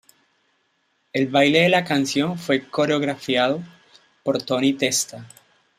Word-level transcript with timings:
El 1.13 1.27
baile 1.27 1.59
de 1.61 1.69
la 1.69 1.83
canción 1.85 2.39
fue 2.39 2.67
coreografiado 2.67 3.61
por 4.23 4.41
Tony 4.41 4.73
Testa. 4.73 5.27